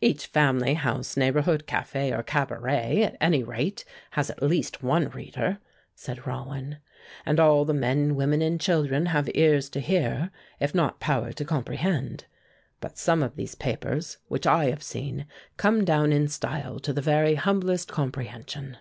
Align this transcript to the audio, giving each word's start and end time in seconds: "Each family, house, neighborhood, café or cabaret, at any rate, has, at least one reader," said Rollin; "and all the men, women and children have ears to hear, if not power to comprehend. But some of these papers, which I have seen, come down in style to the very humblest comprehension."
"Each 0.00 0.26
family, 0.26 0.74
house, 0.74 1.16
neighborhood, 1.16 1.68
café 1.68 2.10
or 2.18 2.24
cabaret, 2.24 3.04
at 3.04 3.16
any 3.20 3.44
rate, 3.44 3.84
has, 4.10 4.28
at 4.28 4.42
least 4.42 4.82
one 4.82 5.08
reader," 5.10 5.58
said 5.94 6.26
Rollin; 6.26 6.78
"and 7.24 7.38
all 7.38 7.64
the 7.64 7.72
men, 7.72 8.16
women 8.16 8.42
and 8.42 8.60
children 8.60 9.06
have 9.14 9.30
ears 9.36 9.70
to 9.70 9.78
hear, 9.78 10.32
if 10.58 10.74
not 10.74 10.98
power 10.98 11.30
to 11.34 11.44
comprehend. 11.44 12.24
But 12.80 12.98
some 12.98 13.22
of 13.22 13.36
these 13.36 13.54
papers, 13.54 14.18
which 14.26 14.48
I 14.48 14.64
have 14.70 14.82
seen, 14.82 15.26
come 15.56 15.84
down 15.84 16.12
in 16.12 16.26
style 16.26 16.80
to 16.80 16.92
the 16.92 17.00
very 17.00 17.36
humblest 17.36 17.86
comprehension." 17.86 18.78